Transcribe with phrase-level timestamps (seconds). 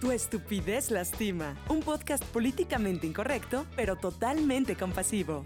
[0.00, 1.56] Tu estupidez lastima.
[1.68, 5.42] Un podcast políticamente incorrecto, pero totalmente compasivo.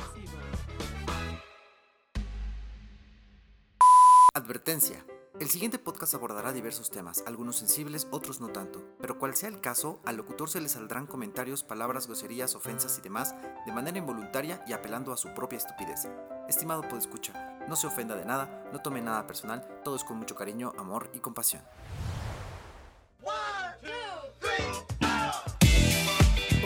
[4.35, 5.07] Advertencia.
[5.41, 9.63] El siguiente podcast abordará diversos temas, algunos sensibles, otros no tanto, pero cual sea el
[9.63, 13.35] caso, al locutor se le saldrán comentarios, palabras, groserías, ofensas y demás
[13.65, 16.07] de manera involuntaria y apelando a su propia estupidez.
[16.47, 20.35] Estimado escucha, no se ofenda de nada, no tome nada personal, todo es con mucho
[20.35, 21.63] cariño, amor y compasión.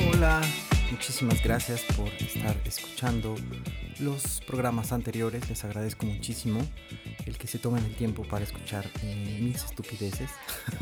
[0.08, 0.40] Hola,
[0.90, 3.34] muchísimas gracias por estar escuchando
[4.00, 5.48] los programas anteriores.
[5.48, 6.60] Les agradezco muchísimo
[7.26, 10.30] el que se tomen el tiempo para escuchar eh, mis estupideces.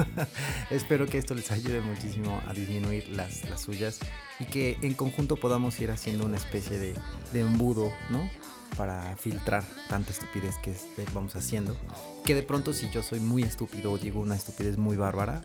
[0.70, 3.98] Espero que esto les ayude muchísimo a disminuir las, las, suyas
[4.38, 6.94] y que en conjunto podamos ir haciendo una especie de,
[7.40, 8.30] embudo, ¿no?
[8.76, 10.74] Para filtrar tanta estupidez que
[11.12, 11.76] vamos haciendo.
[12.24, 15.42] Que de pronto si yo soy muy estúpido o digo una estupidez muy bárbara,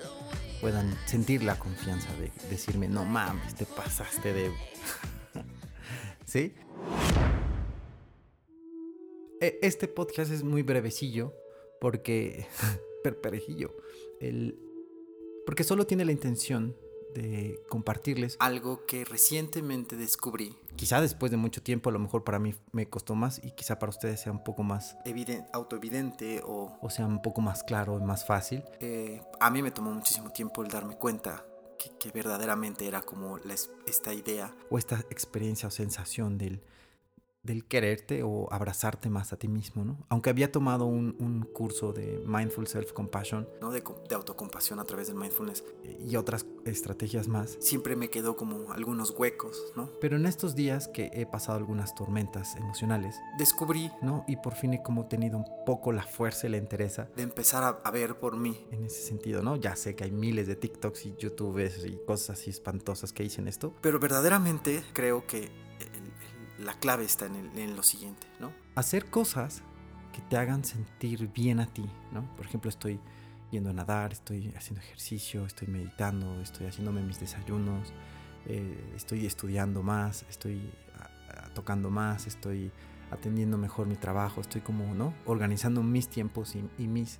[0.62, 4.52] puedan sentir la confianza de decirme, no mames, te pasaste de...
[6.25, 6.53] ¿Sí?
[9.42, 11.33] E, este podcast es muy brevecillo
[11.80, 12.48] porque...
[13.03, 13.75] perperejillo.
[14.20, 14.59] El...
[15.45, 16.76] Porque solo tiene la intención
[17.13, 20.55] de compartirles algo que recientemente descubrí.
[20.75, 23.79] Quizá después de mucho tiempo, a lo mejor para mí me costó más y quizá
[23.79, 27.99] para ustedes sea un poco más evidente, autoevidente o, o sea un poco más claro
[27.99, 28.63] y más fácil.
[28.80, 31.45] Eh, a mí me tomó muchísimo tiempo el darme cuenta
[31.77, 33.37] que, que verdaderamente era como
[33.85, 36.61] esta idea o esta experiencia o sensación del
[37.44, 39.98] del quererte o abrazarte más a ti mismo, ¿no?
[40.09, 41.09] Aunque había tomado un,
[41.54, 43.72] curso de Mindful Self-Compassion, ¿no?
[43.72, 48.72] De, de, autocompasión a través del mindfulness y otras estrategias más, siempre me quedó como
[48.72, 49.90] algunos huecos, ¿no?
[50.02, 54.26] Pero en estos días que he pasado algunas tormentas emocionales, descubrí, ¿no?
[54.28, 57.64] Y por fin he como tenido un poco la fuerza y la interés de empezar
[57.64, 59.56] a, a ver por mí en ese sentido, ¿no?
[59.56, 63.48] Ya sé que hay miles de TikToks y YouTubes y cosas así espantosas que dicen
[63.48, 65.69] esto, pero verdaderamente creo que
[66.59, 68.52] la clave está en, lo siguiente, ¿no?
[68.75, 69.64] Hacer cosas
[70.14, 72.23] que te hagan sentir bien a ti, ¿no?
[72.36, 72.99] Por ejemplo, estoy
[73.52, 77.93] yendo a nadar, estoy haciendo ejercicio, estoy meditando, estoy haciéndome mis desayunos,
[78.45, 80.71] eh, estoy estudiando más, estoy
[81.53, 82.71] tocando más, estoy
[83.11, 85.14] atendiendo mejor mi trabajo, estoy como, ¿no?
[85.25, 87.19] Organizando mis tiempos y, mis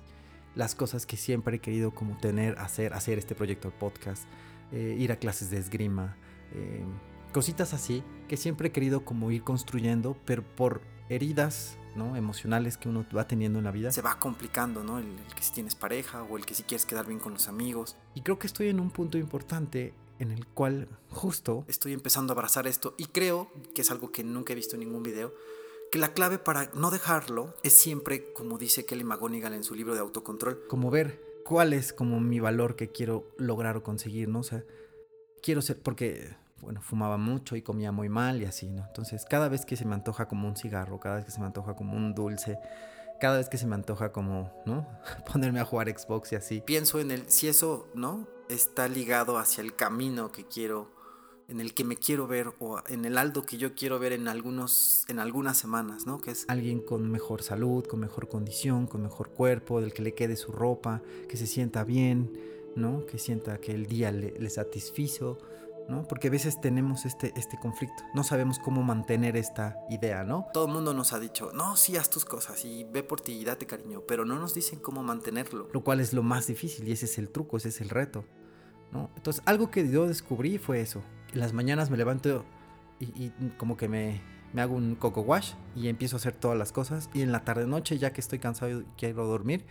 [0.54, 4.24] las cosas que siempre he querido como tener, hacer, hacer este proyecto de podcast,
[4.72, 6.16] eh, ir a clases de esgrima,
[6.52, 6.84] eh,
[7.30, 12.16] cositas así que siempre he querido como ir construyendo, pero por heridas ¿no?
[12.16, 14.98] emocionales que uno va teniendo en la vida, se va complicando, ¿no?
[14.98, 17.96] El, que si tienes pareja o el que si quieres quedar bien con los amigos.
[18.14, 22.34] Y creo que estoy en un punto importante en el cual justo estoy empezando a
[22.34, 25.34] abrazar esto y creo que es algo que nunca he visto en ningún video,
[25.90, 29.94] que la clave para no dejarlo es siempre, como dice Kelly McGonigal en su libro
[29.94, 34.40] de autocontrol, como ver cuál es como mi valor que quiero lograr o conseguir, ¿no?
[34.40, 34.64] O sea,
[35.42, 38.84] quiero ser, porque bueno, fumaba mucho y comía muy mal y así, ¿no?
[38.86, 41.46] Entonces, cada vez que se me antoja como un cigarro, cada vez que se me
[41.46, 42.58] antoja como un dulce,
[43.20, 44.86] cada vez que se me antoja como, ¿no?
[45.32, 46.60] Ponerme a jugar Xbox y así.
[46.60, 48.28] Pienso en el, si eso, ¿no?
[48.48, 50.90] Está ligado hacia el camino que quiero,
[51.48, 54.28] en el que me quiero ver o en el aldo que yo quiero ver en
[54.28, 56.20] algunos, en algunas semanas, ¿no?
[56.20, 60.14] Que es alguien con mejor salud, con mejor condición, con mejor cuerpo, del que le
[60.14, 62.32] quede su ropa, que se sienta bien,
[62.74, 63.06] ¿no?
[63.06, 65.38] Que sienta que el día le, le satisfizo
[66.08, 70.46] porque a veces tenemos este, este conflicto, no sabemos cómo mantener esta idea, ¿no?
[70.52, 73.32] Todo el mundo nos ha dicho, no, sí, haz tus cosas y ve por ti
[73.32, 75.68] y date cariño, pero no nos dicen cómo mantenerlo.
[75.72, 78.24] Lo cual es lo más difícil y ese es el truco, ese es el reto,
[78.92, 79.10] ¿no?
[79.16, 81.02] Entonces, algo que yo descubrí fue eso.
[81.32, 82.44] En las mañanas me levanto
[82.98, 84.20] y, como que me,
[84.52, 87.44] me hago un coco wash y empiezo a hacer todas las cosas y en la
[87.44, 89.64] tarde noche ya que estoy cansado y quiero dormir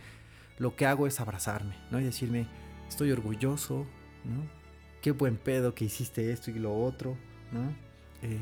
[0.58, 2.48] lo que hago es abrazarme no y decirme
[2.88, 3.86] estoy orgulloso
[4.24, 4.59] no
[5.00, 7.16] qué buen pedo que hiciste esto y lo otro,
[7.52, 7.74] ¿no?
[8.22, 8.38] Eh,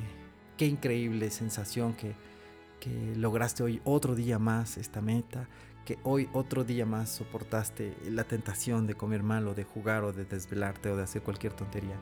[0.57, 2.15] qué increíble sensación que,
[2.81, 5.49] que lograste hoy otro día más esta meta,
[5.85, 10.13] que hoy otro día más soportaste la tentación de comer mal o de jugar o
[10.13, 11.97] de desvelarte o de hacer cualquier tontería.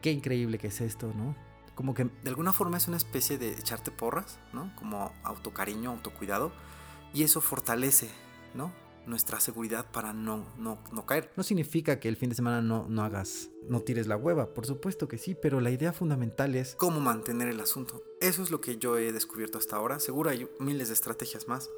[0.00, 1.34] Qué increíble que es esto, ¿no?
[1.74, 4.74] Como que de alguna forma es una especie de echarte porras, ¿no?
[4.76, 6.52] Como autocariño, autocuidado,
[7.12, 8.08] y eso fortalece,
[8.54, 8.72] ¿no?
[9.06, 11.30] Nuestra seguridad para no, no, no caer.
[11.36, 14.66] No significa que el fin de semana no, no hagas, no tires la hueva, por
[14.66, 18.02] supuesto que sí, pero la idea fundamental es cómo mantener el asunto.
[18.20, 21.70] Eso es lo que yo he descubierto hasta ahora, seguro hay miles de estrategias más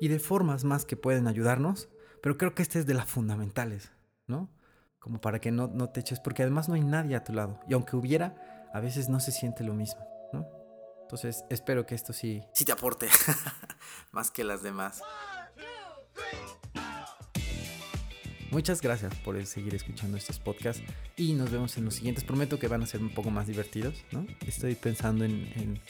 [0.00, 1.88] y de formas más que pueden ayudarnos,
[2.20, 3.90] pero creo que esta es de las fundamentales,
[4.26, 4.50] ¿no?
[4.98, 7.60] Como para que no, no te eches, porque además no hay nadie a tu lado,
[7.68, 10.46] y aunque hubiera, a veces no se siente lo mismo, ¿no?
[11.02, 13.08] Entonces espero que esto sí, sí te aporte
[14.10, 15.02] más que las demás.
[18.54, 20.80] Muchas gracias por seguir escuchando estos podcasts
[21.16, 22.22] y nos vemos en los siguientes.
[22.22, 24.24] Prometo que van a ser un poco más divertidos, ¿no?
[24.46, 25.80] Estoy pensando en,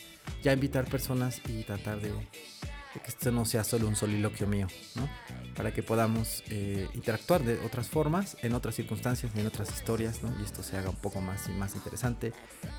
[0.43, 5.07] ya invitar personas y tratar de, que esto no sea solo un soliloquio mío, ¿no?
[5.55, 10.35] Para que podamos eh, interactuar de otras formas, en otras circunstancias, en otras historias, ¿no?
[10.41, 12.33] Y esto se haga un poco más y más interesante.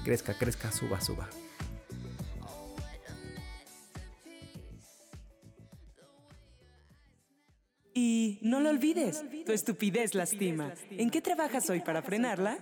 [0.03, 1.29] Crezca, crezca, suba, suba.
[7.97, 10.73] Y no lo olvides, tu estupidez lastima.
[10.91, 12.57] ¿En qué trabajas hoy para frenarla?